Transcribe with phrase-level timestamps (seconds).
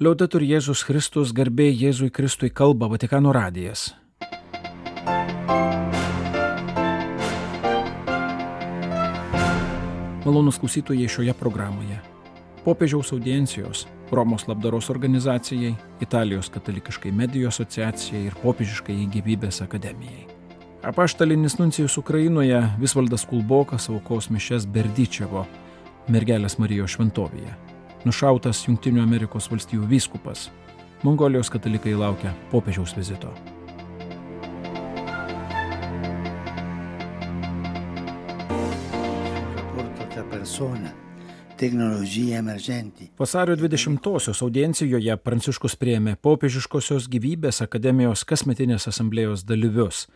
[0.00, 3.90] Liaudatur Jėzus Kristus garbė Jėzui Kristui kalba Vatikano radijas.
[10.24, 11.98] Malonus klausytojai šioje programoje.
[12.64, 20.24] Popiežiaus audiencijos, Romos labdaros organizacijai, Italijos katalikiškai medijų asociacijai ir popiežiškai gyvybės akademijai.
[20.88, 25.44] Apaštalinis nuncijus Ukrainoje Visvaldas Kulbokas aukos mišes Berdyčevo,
[26.08, 27.71] mergelės Marijos šventovėje.
[28.04, 30.50] Nušautas Junktinių Amerikos valstijų vyskupas.
[31.02, 33.30] Mongolijos katalikai laukia popiežiaus vizito.
[41.62, 43.10] tecnologie emergenti.
[43.18, 50.08] Vasario 20-osios audiencijoje Pranciškus prieėmė popiežiškosios gyvybės akademijos kasmetinės asamblėjos dalyvius,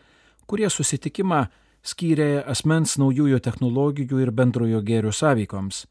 [0.50, 1.44] kurie susitikimą
[1.86, 5.84] skyrė asmens naujųjų technologijų ir bendrojo gėrio sąveikoms.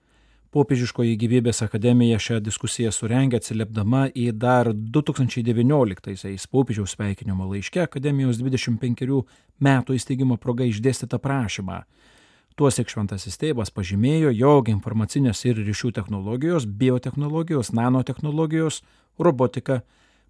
[0.56, 9.18] Popiežiškoji gyvybės akademija šią diskusiją surengė atsiliepdama į dar 2019-aisiais popiežiaus sveikinimo laiške akademijos 25
[9.68, 11.82] metų įsteigimo proga išdėstytą prašymą.
[12.56, 18.80] Tuosik šventasis tėvas pažymėjo, jog informacinės ir ryšių technologijos, biotehnologijos, nanotehnologijos,
[19.20, 19.82] robotika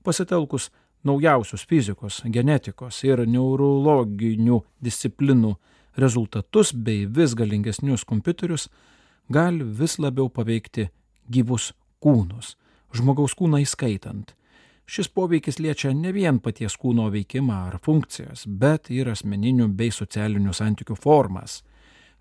[0.02, 0.72] pasitelkus
[1.06, 5.54] naujausius fizikos, genetikos ir neurologinių disciplinų
[6.02, 8.72] rezultatus bei vis galingesnius kompiuterius
[9.30, 10.90] gali vis labiau paveikti
[11.32, 11.72] gyvus
[12.04, 12.56] kūnus,
[12.94, 14.36] žmogaus kūną įskaitant.
[14.86, 20.54] Šis poveikis liečia ne vien paties kūno veikimą ar funkcijas, bet ir asmeninių bei socialinių
[20.54, 21.64] santykių formas.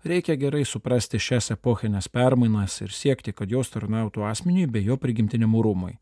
[0.05, 5.53] Reikia gerai suprasti šias epochinės permainas ir siekti, kad jos tarnautų asmeniui bei jo prigimtiniam
[5.53, 5.95] rūmui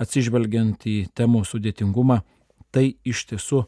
[0.00, 2.20] atsižvelgiant į temų sudėtingumą,
[2.72, 3.64] tai iš tiesų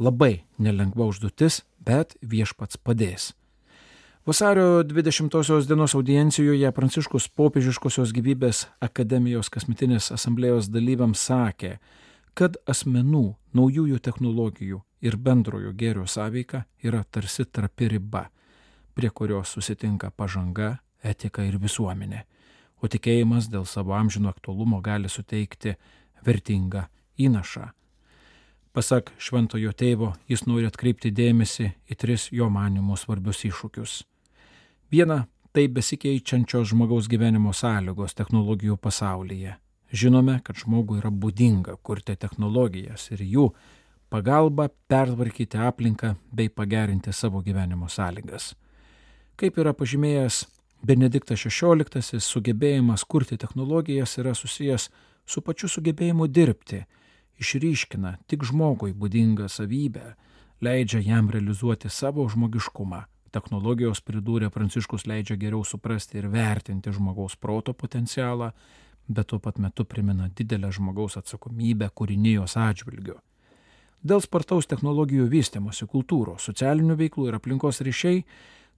[0.00, 3.32] labai nelengva užduotis, bet viešpats padės.
[4.26, 11.78] Vasario 20 dienos audiencijoje Pranciškus popiežiškosios gyvybės akademijos kasmetinės asamblėjos dalyviams sakė,
[12.34, 18.26] kad asmenų, naujųjų technologijų ir bendrojo gėrio sąveika yra tarsi trapi riba,
[18.94, 22.26] prie kurios susitinka pažanga, etika ir visuomenė
[22.80, 25.76] o tikėjimas dėl savo amžino aktualumo gali suteikti
[26.26, 26.86] vertingą
[27.20, 27.68] įnašą.
[28.70, 33.94] Pasak šventojo tėvo, jis nori atkreipti dėmesį į tris jo manimų svarbius iššūkius.
[34.94, 39.56] Viena- tai besikeičiančios žmogaus gyvenimo sąlygos technologijų pasaulyje.
[39.92, 43.50] Žinome, kad žmogui yra būdinga kurti technologijas ir jų
[44.08, 48.54] pagalba pertvarkyti aplinką bei pagerinti savo gyvenimo sąlygas.
[49.36, 50.46] Kaip yra pažymėjęs
[50.82, 54.88] Benediktas XVI sugebėjimas kurti technologijas yra susijęs
[55.26, 56.86] su pačiu sugebėjimu dirbti,
[57.40, 60.14] išryškina tik žmogui būdingą savybę,
[60.60, 63.06] leidžia jam realizuoti savo žmogiškumą.
[63.30, 68.50] Technologijos, pridūrė Pranciškus, leidžia geriau suprasti ir vertinti žmogaus proto potencialą,
[69.08, 73.18] bet tuo pat metu primena didelę žmogaus atsakomybę kūrinijos atžvilgiu.
[74.02, 78.24] Dėl spartaus technologijų vystimosi, kultūros, socialinių veiklų ir aplinkos ryšiai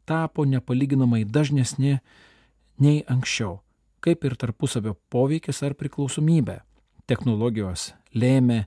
[0.05, 2.01] tapo nepalyginamai dažnesni
[2.83, 3.61] nei anksčiau,
[4.03, 6.59] kaip ir tarpusavio poveikis ar priklausomybė.
[7.07, 8.65] Technologijos lėmė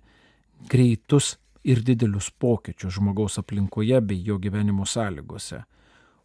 [0.70, 5.64] greitus ir didelius pokyčius žmogaus aplinkoje bei jo gyvenimo sąlygose,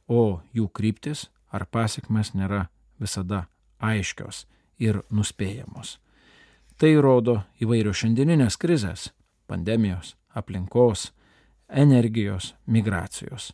[0.09, 2.67] o jų kryptis ar pasiekmes nėra
[3.01, 3.47] visada
[3.79, 4.45] aiškios
[4.79, 5.99] ir nuspėjamos.
[6.81, 9.11] Tai rodo įvairios šiandieninės krizės-
[9.51, 11.13] pandemijos, aplinkos,
[11.69, 13.53] energijos, migracijos.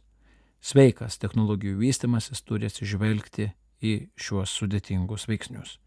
[0.60, 3.52] Sveikas technologijų vystimasis turi atsižvelgti
[3.82, 5.78] į šiuos sudėtingus veiksnius.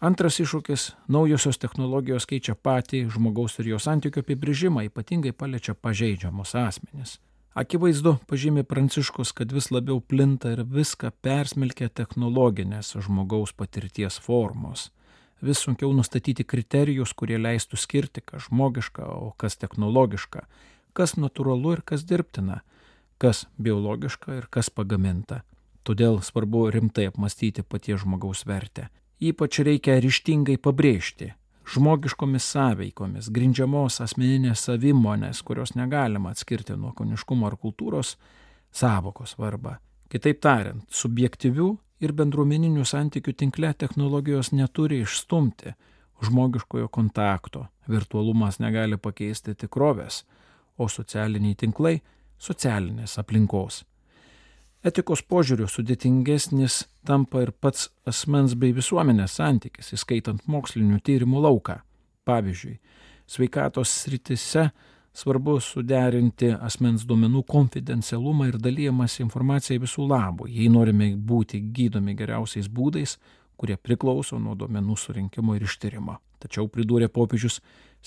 [0.00, 7.18] Antras iššūkis- naujosios technologijos keičia patį žmogaus ir jo santykių apibrėžimą, ypatingai paliečia pažeidžiamus asmenis.
[7.54, 14.90] Akivaizdu, pažymė Pranciškus, kad vis labiau plinta ir viską persmelkia technologinės žmogaus patirties formos.
[15.42, 20.46] Vis sunkiau nustatyti kriterijus, kurie leistų skirti, kas žmogiška, o kas technologiška,
[20.92, 22.62] kas natūralu ir kas dirbtina
[23.18, 25.42] kas biologiška ir kas pagaminta.
[25.82, 28.88] Todėl svarbu rimtai apmastyti paties žmogaus vertę.
[29.18, 31.32] Ypač reikia ryštingai pabrėžti
[31.68, 38.14] žmogiškomis sąveikomis, grindžiamos asmeninės savimonės, kurios negalima atskirti nuo koniškumo ar kultūros,
[38.72, 39.76] savokos svarbą.
[40.08, 41.68] Kitaip tariant, subjektyvių
[42.00, 45.74] ir bendruomeninių santykių tinkle technologijos neturi išstumti
[46.24, 50.22] žmogiškojo kontakto, virtualumas negali pakeisti tikrovės,
[50.78, 51.98] o socialiniai tinklai
[52.38, 53.82] socialinės aplinkos.
[54.88, 61.80] Etikos požiūriu sudėtingesnis tampa ir pats asmens bei visuomenės santykis, įskaitant mokslinių tyrimų lauką.
[62.28, 62.78] Pavyzdžiui,
[63.28, 64.68] sveikatos sritise
[65.18, 72.70] svarbu suderinti asmens duomenų konfidencialumą ir dalyjamas informaciją visų labų, jei norime būti gydomi geriausiais
[72.72, 73.18] būdais,
[73.58, 76.16] kurie priklauso nuo duomenų surinkimo ir ištyrimo.
[76.38, 77.58] Tačiau pridūrė popiežius,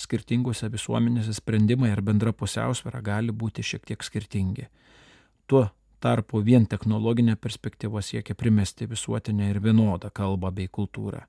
[0.01, 4.69] skirtingose visuomenėse sprendimai ir bendra pusiausvėra gali būti šiek tiek skirtingi.
[5.51, 5.68] Tuo
[6.01, 11.24] tarpu vien technologinė perspektyva siekia primesti visuotinę ir vienodą kalbą bei kultūrą.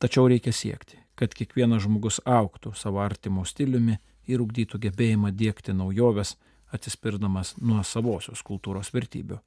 [0.00, 3.98] Tačiau reikia siekti, kad kiekvienas žmogus auktų savo artimo stiliumi
[4.28, 6.36] ir ugdytų gebėjimą dėkti naujoves,
[6.72, 9.40] atsispirdamas nuo savosios kultūros vertybių.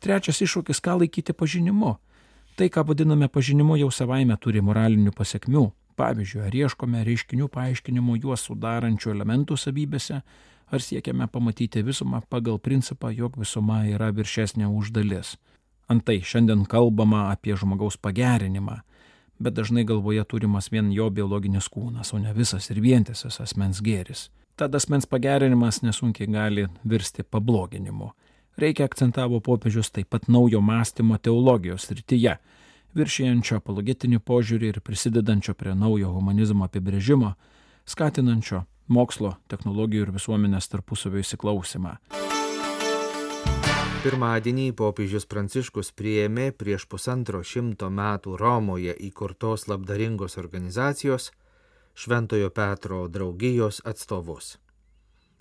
[0.00, 1.96] Trečias iššūkis- ką laikyti pažinimu.
[2.56, 5.72] Tai, ką vadiname pažinimu, jau savaime turi moralinių pasiekmių.
[5.96, 10.22] Pavyzdžiui, ar ieškome reiškinių paaiškinimų juos sudarančių elementų savybėse,
[10.70, 15.36] ar siekiame pamatyti visumą pagal principą, jog visuma yra viršesnė už dalis.
[15.90, 18.76] Antai šiandien kalbama apie žmogaus pagerinimą,
[19.40, 24.28] bet dažnai galvoje turimas vien jo biologinis kūnas, o ne visas ir vientisas asmens gėris.
[24.56, 28.12] Tad asmens pagerinimas nesunkiai gali virsti pabloginimu.
[28.60, 32.36] Reikia akcentavo popiežius taip pat naujo mąstymo teologijos rytyje,
[32.94, 37.34] viršijančio apologetinį požiūrį ir prisidedančio prie naujo humanizmo apibrėžimo,
[37.88, 41.96] skatinančio mokslo, technologijų ir visuomenės tarpusavio įsiklausimą.
[44.00, 51.30] Pirmadienį popiežius Pranciškus priėmė prieš pusantro šimto metų Romoje įkurtos labdaringos organizacijos
[51.94, 54.54] Šventojo Petro draugijos atstovus.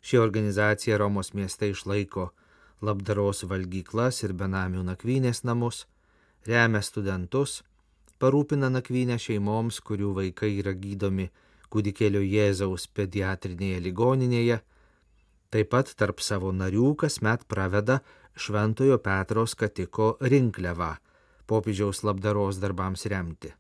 [0.02, 2.30] Ši organizacija Romos mieste išlaiko
[2.84, 5.86] labdaros valgyklas ir benamių nakvynės namus,
[6.48, 7.62] remia studentus,
[8.20, 11.30] parūpina nakvynę šeimoms, kurių vaikai yra gydomi
[11.74, 14.60] kūdikėlio Jėzaus pediatrinėje ligoninėje,
[15.54, 18.00] taip pat tarp savo narių kasmet praveda
[18.40, 20.96] Šventojo Petro skatiko rinkliavą
[21.50, 23.52] popiežiaus labdaros darbams remti.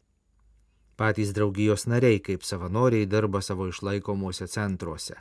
[1.00, 5.16] Patys draugijos nariai kaip savanoriai dirba savo išlaikomuose centruose.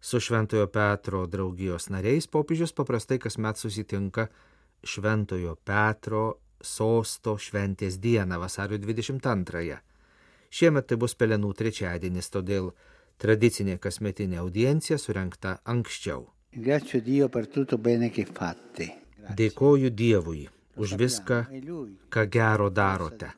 [0.00, 4.26] Su Šventojo Petro draugijos nariais popiežius paprastai kasmet susitinka
[4.84, 6.24] Šventojo Petro
[6.60, 9.78] sosto šventės dieną vasario 22-ąją.
[10.54, 12.70] Šiemet tai bus pelenų trečiadienis, todėl
[13.18, 16.28] tradicinė kasmetinė audiencija surinkta anksčiau.
[19.40, 20.44] Dėkoju Dievui
[20.76, 21.38] už viską,
[22.14, 23.32] ką gero darote,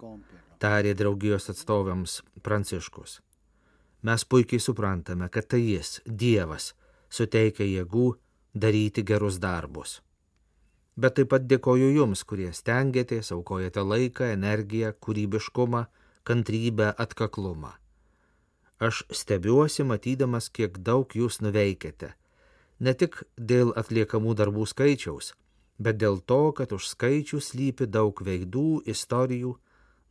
[0.60, 3.20] tarė draugijos atstovams Pranciškus.
[4.06, 6.74] Mes puikiai suprantame, kad tai Jis, Dievas,
[7.08, 8.10] suteikia jėgų
[8.54, 10.00] daryti gerus darbus.
[10.96, 15.86] Bet taip pat dėkoju Jums, kurie stengiatės, aukojate laiką, energiją, kūrybiškumą,
[16.26, 17.72] kantrybę, atkaklumą.
[18.78, 22.12] Aš stebiuosi matydamas, kiek daug Jūs nuveikėte.
[22.84, 25.32] Ne tik dėl atliekamų darbų skaičiaus,
[25.78, 29.54] bet dėl to, kad už skaičių slypi daug veidų, istorijų,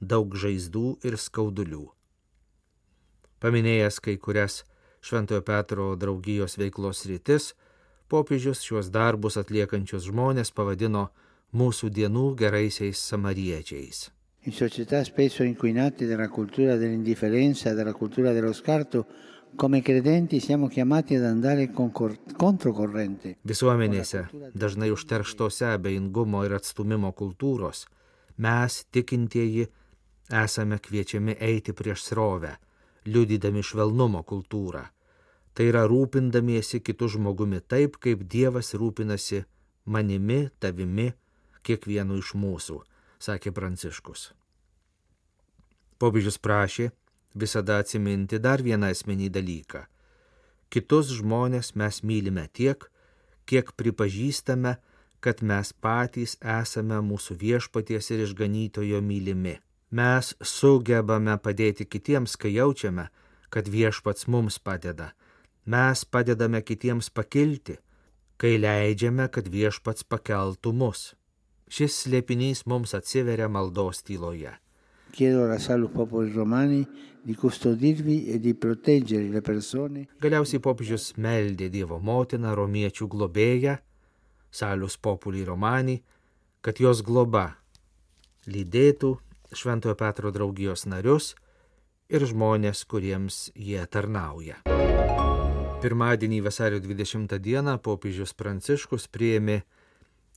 [0.01, 1.85] daug žaizdų ir skaudulių.
[3.43, 4.63] Paminėjęs kai kurias
[5.05, 7.51] Šventojo Petro draugijos veiklos rytis,
[8.09, 11.11] popiežius šiuos darbus atliekančius žmonės pavadino
[11.53, 14.14] mūsų dienų geraisiais samariečiais.
[14.47, 19.07] In società spesso inquinate dalla cultura dell'indifferenza, dalla cultura dello scarto,
[19.55, 23.37] come credenti siamo chiamati ad andare controcorrente.
[23.41, 27.87] Visuomenėse, dažnai užterštose abejingumo ir atstumimo kultūros,
[28.37, 29.65] mes, tikintieji,
[30.29, 32.53] esame kviečiami eiti prieš srovę,
[33.09, 34.85] liudydami švelnumo kultūrą.
[35.57, 39.41] Tai yra rūpindamiesi kitų žmogumi taip, kaip Dievas rūpinasi
[39.89, 41.15] manimi, tavimi,
[41.65, 42.83] kiekvienu iš mūsų,
[43.21, 44.31] sakė Pranciškus.
[45.99, 46.89] Popiežius prašė
[47.35, 49.85] visada atsiminti dar vieną esmenį dalyką.
[50.69, 52.89] Kitus žmonės mes mylime tiek,
[53.45, 54.75] kiek pripažįstame,
[55.23, 59.59] kad mes patys esame mūsų viešpaties ir išganytojo mylimi.
[59.91, 63.07] Mes sugebame padėti kitiems, kai jaučiame,
[63.49, 65.13] kad viešpats mums padeda
[65.65, 67.79] Mes padedame kitiems pakilti,
[68.37, 71.15] kai leidžiame, kad viešpats pakeltų mus.
[71.75, 74.53] Šis slėpinys mums atsiveria maldos tyloje.
[74.55, 74.59] E.
[80.23, 83.75] Galiausiai popiežius meldė Dievo motiną, romiečių globėją,
[84.55, 85.97] Salus Popoli Romani,
[86.63, 87.57] kad jos globa
[88.47, 89.11] lydėtų
[89.51, 91.35] Šventojo Petro draugijos narius
[92.07, 94.63] ir žmonės, kuriems jie tarnauja.
[95.83, 99.65] Pirmadienį vasario 20 dieną popiežius Pranciškus priėmė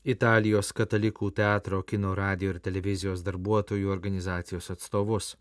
[0.08, 5.34] Italijos katalikų teatro, kino, radio ir televizijos darbuotojų organizacijos atstovus.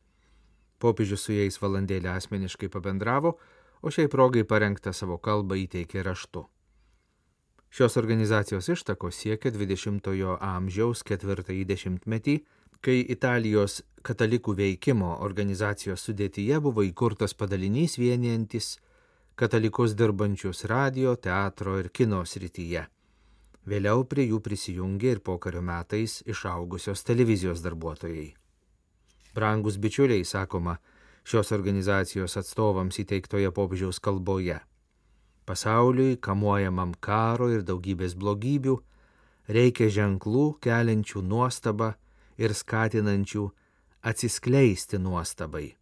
[0.84, 3.38] Popiežius su jais valandėlę asmeniškai pabendravo,
[3.80, 6.44] o šiai progai parengtą savo kalbą įteikė raštu.
[7.72, 12.36] Šios organizacijos ištakos siekia 20-ojo amžiaus ketvirtąjį dešimtmetį,
[12.84, 18.74] kai Italijos katalikų veikimo organizacijos sudėtyje buvo įkurtas padalinys vienijantis
[19.40, 22.84] katalikus dirbančius radio, teatro ir kino srityje.
[23.68, 28.30] Vėliau prie jų prisijungė ir pokario metais išaugusios televizijos darbuotojai.
[29.36, 30.78] Brangus bičiuliai, sakoma,
[31.28, 34.62] šios organizacijos atstovams įteiktoje popiežiaus kalboje.
[35.48, 38.78] Pasauliui, kamuojamam karo ir daugybės blogybių,
[39.52, 41.94] reikia ženklų keliančių nuostabą
[42.40, 43.44] ir skatinančių
[44.08, 45.76] atsiskleisti nuostabai.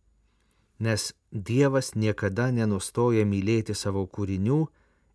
[0.80, 4.60] Nes Dievas niekada nenustoja mylėti savo kūrinių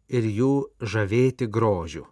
[0.09, 2.07] ir jų žavėti grožiu.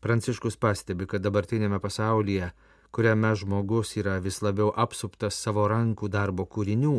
[0.00, 2.52] Pranciškus pastebi, kad dabartinėme pasaulyje,
[2.94, 6.98] kuriame žmogus yra vis labiau apsuptas savo rankų darbo kūrinių,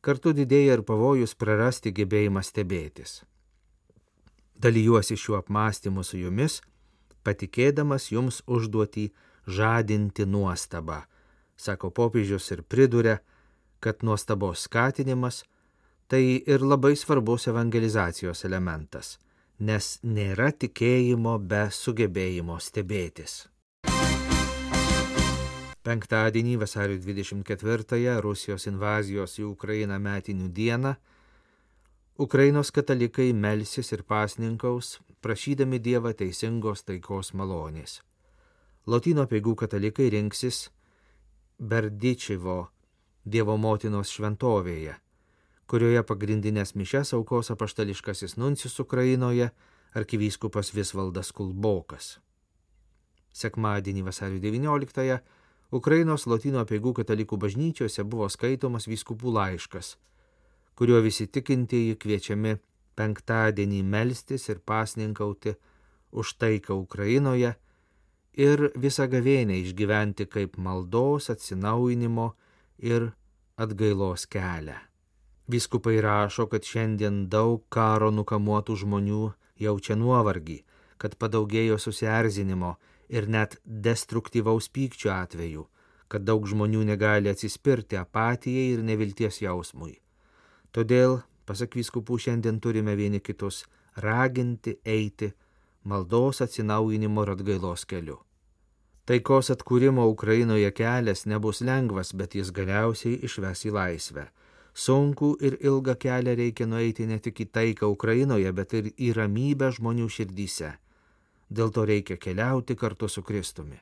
[0.00, 3.20] kartu didėja ir pavojus prarasti gebėjimą stebėtis.
[4.60, 6.60] Dalyjuosi šiuo apmąstymu su jumis,
[7.24, 9.10] patikėdamas jums užduoti
[9.46, 11.04] žadinti nuostabą,
[11.56, 13.20] sako popiežius ir priduria,
[13.80, 15.44] kad nuostabos skatinimas
[16.08, 19.16] tai ir labai svarbus evangelizacijos elementas,
[19.60, 23.44] nes nėra tikėjimo be sugebėjimo stebėtis.
[25.84, 30.94] Penktadienį vasario 24-ąją Rusijos invazijos į Ukrainą metinių dieną
[32.20, 38.02] Ukrainos katalikai melsis ir pasninkaus, prašydami Dievą teisingos taikos malonės.
[38.86, 40.66] Lotino peigų katalikai rinksis
[41.56, 42.58] Berdičivo
[43.24, 44.94] Dievo motinos šventovėje,
[45.70, 49.50] kurioje pagrindinės mišes aukos apaštališkasis nuncijus Ukrainoje
[49.94, 52.18] arkivyskupas Visvaldas Kulbokas.
[53.30, 55.18] Sekmadienį vasario 19-ąją
[55.78, 59.94] Ukrainos Lotino peigų katalikų bažnyčiose buvo skaitomas vyskupų laiškas
[60.80, 62.54] kuriuo visi tikintieji kviečiami
[62.96, 65.52] penktadienį melstis ir pasninkauti
[66.22, 67.50] už taiką Ukrainoje
[68.46, 72.30] ir visą gavėnę išgyventi kaip maldos, atsinaujinimo
[72.92, 73.10] ir
[73.60, 74.89] atgailos kelią.
[75.50, 79.22] Viskupai rašo, kad šiandien daug karo nukamuotų žmonių
[79.58, 80.60] jaučia nuovargį,
[81.00, 82.76] kad padaugėjo susierzinimo
[83.10, 85.66] ir net destruktyvaus pykčio atveju,
[86.08, 89.96] kad daug žmonių negali atsispirti apatijai ir nevilties jausmui.
[90.70, 91.18] Todėl,
[91.50, 93.64] pasak vyskupų, šiandien turime vieni kitus
[93.96, 95.32] raginti eiti
[95.82, 98.20] maldos atsinaujinimo ir atgailos keliu.
[99.10, 104.28] Taikos atkūrimo Ukrainoje kelias nebus lengvas, bet jis galiausiai išves į laisvę.
[104.74, 109.70] Sunku ir ilgą kelią reikia nueiti ne tik į taiką Ukrainoje, bet ir į ramybę
[109.76, 110.72] žmonių širdyse.
[111.50, 113.80] Dėl to reikia keliauti kartu su Kristumi.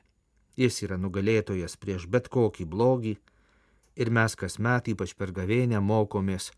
[0.57, 3.13] Jis yra nugalėtojas prieš bet kokį blogį
[3.95, 6.49] ir mes kasmet, ypač per gavėnę, mokomės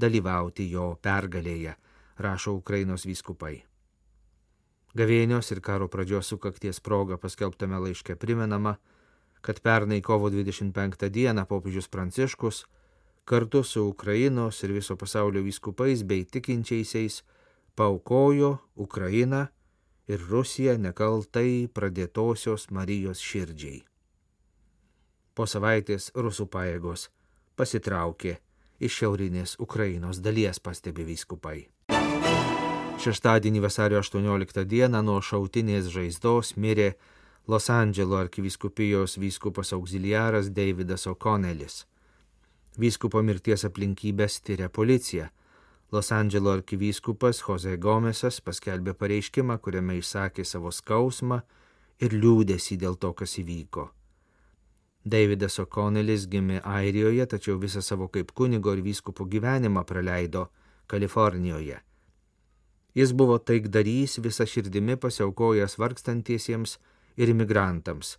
[0.00, 1.74] dalyvauti jo pergalėje,
[2.18, 3.58] rašo Ukrainos vyskupai.
[4.96, 8.78] Gavėnios ir karo pradžios sukakties proga paskelbtame laiške primenama,
[9.40, 12.64] kad pernai kovo 25 dieną popiežius Pranciškus
[13.30, 17.22] kartu su Ukrainos ir viso pasaulio vyskupais bei tikinčiaisiais
[17.78, 19.46] paukojo Ukrainą
[20.10, 23.84] ir Rusiją nekaltai pradėtosios Marijos širdžiai.
[25.34, 27.06] Po savaitės rusų pajėgos
[27.54, 28.32] pasitraukė
[28.82, 31.68] iš šiaurinės Ukrainos dalies, pastebi vyskupai.
[33.00, 36.96] Šeštadienį vasario 18 dieną nuo šautinės žaizdos mirė
[37.46, 41.84] Los Andželo arkiviskupijos vyskupas auxiliaras Davidas O'Connellis.
[42.78, 45.30] Vyskupo mirties aplinkybės tyria policija.
[45.90, 51.40] Los Andželo arkivyskupas Jose Gomesas paskelbė pareiškimą, kuriame išsakė savo skausmą
[51.98, 53.90] ir liūdėsi dėl to, kas įvyko.
[55.04, 60.46] Davidas O'Connellis gimė Airijoje, tačiau visą savo kaip kunigo ir vyskupo gyvenimą praleido
[60.86, 61.80] Kalifornijoje.
[62.94, 66.78] Jis buvo taikdarys visą širdimi pasiaukojęs vargstantiesiems
[67.16, 68.18] ir imigrantams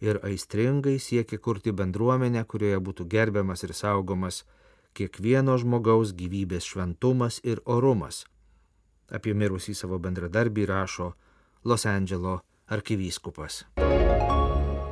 [0.00, 4.44] ir aistringai siekė kurti bendruomenę, kurioje būtų gerbiamas ir saugomas
[4.94, 8.24] kiekvieno žmogaus gyvybės šventumas ir orumas.
[9.10, 11.12] Apie mirusį savo bendradarbį rašo
[11.64, 12.38] Los Andželo
[12.70, 13.64] arkivyskupas.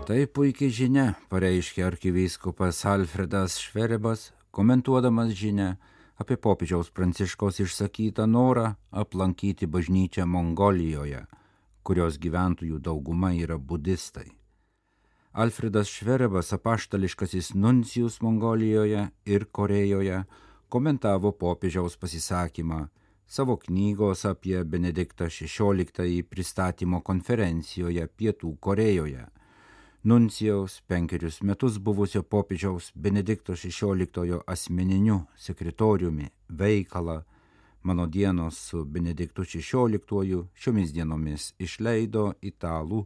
[0.02, 5.76] Tai puikiai žinia, pareiškė arkivyskupas Alfredas Šverebas, komentuodamas žinę
[6.18, 11.24] apie popiežiaus pranciškos išsakytą norą aplankyti bažnyčią Mongolijoje,
[11.86, 14.41] kurios gyventojų dauguma yra budistai.
[15.32, 20.24] Alfredas Šverebas, apaštališkasis nuncijus Mongolijoje ir Korejoje,
[20.68, 22.86] komentavo popiežiaus pasisakymą
[23.26, 29.26] savo knygos apie Benediktą XVI pristatymo konferencijoje Pietų Korejoje.
[30.04, 37.22] Nuncijaus penkerius metus buvusio popiežiaus Benedikto XVI asmeniniu sekretoriumi veikalą
[37.82, 43.00] Mano dienos su Benediktu XVI šiomis dienomis išleido italų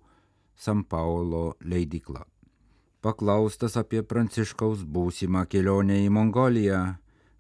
[0.56, 2.24] San Paulo leidikla.
[3.04, 6.80] Paklaustas apie Pranciškaus būsimą kelionę į Mongoliją,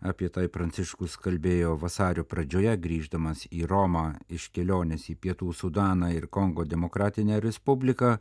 [0.04, 6.28] apie tai Pranciškus kalbėjo vasario pradžioje grįždamas į Romą iš kelionės į Pietų Sudaną ir
[6.28, 8.18] Kongo Demokratinę Respubliką,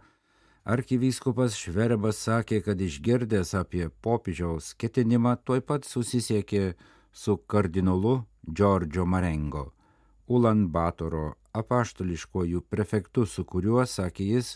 [0.65, 6.71] Arkivyskupas Šverebas sakė, kad išgirdęs apie popiežiaus ketinimą tuoj pat susisiekė
[7.13, 9.67] su kardinolu Džordžio Marengo,
[10.25, 14.55] Ulan Batoro apaštališkojų prefektu, su kuriuo, sakė jis,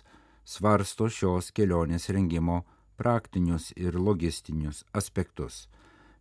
[0.50, 2.63] svarsto šios kelionės rengimo
[2.98, 5.68] praktinius ir logistinius aspektus.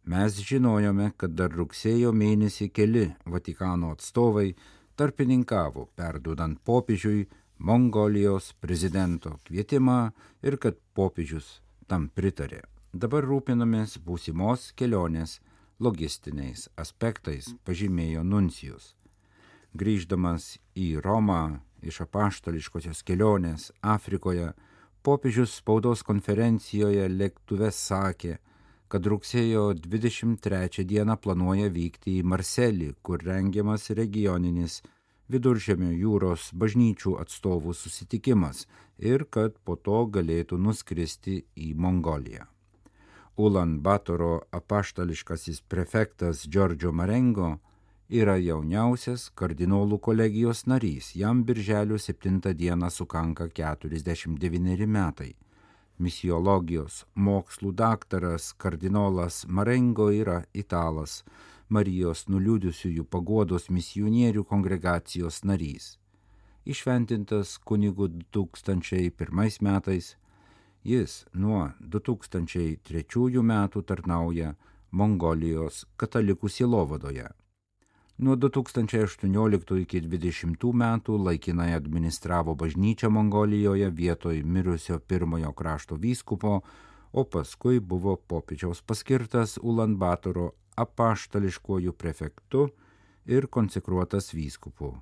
[0.05, 4.53] Mes žinojome, kad dar rugsėjo mėnesį keli Vatikano atstovai
[4.97, 7.27] tarpininkavo, perdudant popiežiui
[7.59, 9.99] Mongolijos prezidento kvietimą
[10.47, 11.59] ir kad popiežius
[11.91, 12.63] tam pritarė.
[12.93, 15.39] Dabar rūpinamės būsimos kelionės
[15.81, 18.95] logistiniais aspektais, pažymėjo Nuncijus.
[19.77, 24.53] Grįždamas į Romą iš apaštališkosios kelionės Afrikoje,
[25.03, 28.39] popiežius spaudos konferencijoje lėktuve sakė,
[28.89, 34.81] kad rugsėjo 23 dieną planuoja vykti į Marselį, kur rengiamas regioninis
[35.29, 38.65] viduržėmio jūros bažnyčių atstovų susitikimas
[38.99, 42.49] ir kad po to galėtų nuskristi į Mongoliją.
[43.39, 47.59] Ulan Batoro apaštališkasis prefektas Džordžio Marengo
[48.09, 55.35] yra jauniausias kardinolų kolegijos narys, jam birželio 7 dieną sukanka 49 metai.
[55.99, 61.25] Misiologijos mokslų daktaras kardinolas Marengo yra italas,
[61.69, 65.99] Marijos nuliūdusiųjų pagodos misionierių kongregacijos narys.
[66.65, 70.17] Išventintas kunigu 2001 metais,
[70.83, 74.55] jis nuo 2003 metų tarnauja
[74.93, 77.29] Mongolijos katalikų silovadoje.
[78.19, 86.57] Nuo 2018 iki 2020 metų laikinai administravo bažnyčią Mongolijoje vietoj mirusio pirmojo krašto vyskupo,
[87.13, 92.67] o paskui buvo popiežiaus paskirtas Ulanbatoro apaštališkojų prefektu
[93.27, 94.97] ir konsekruotas vyskupu.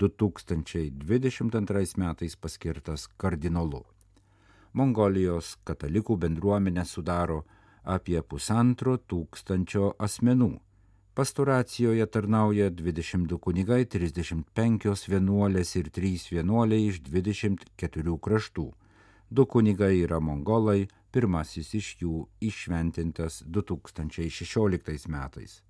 [0.00, 3.84] 2022 metais paskirtas kardinolu.
[4.72, 7.42] Mongolijos katalikų bendruomenė sudaro
[7.84, 10.54] apie pusantro tūkstančio asmenų
[11.14, 18.64] Pastoracijoje tarnauja 22 kunigai, 35 vienuolės ir 3 vienuoliai iš 24 kraštų.
[19.30, 25.60] Du kunigai yra mongolai, pirmasis iš jų išventintas 2016 metais.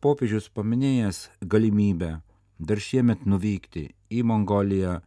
[0.00, 2.10] Popiežius paminėjęs galimybę
[2.56, 5.02] dar šiemet nuvykti į Mongoliją,